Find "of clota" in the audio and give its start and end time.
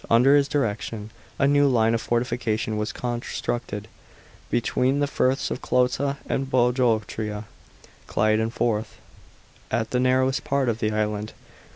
5.51-6.17